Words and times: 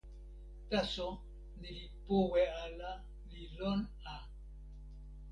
taso 0.69 1.07
ni 1.59 1.69
li 1.77 1.85
powe 2.05 2.43
ala, 2.63 2.91
li 3.31 3.43
lon 3.57 3.79
a. 4.13 4.15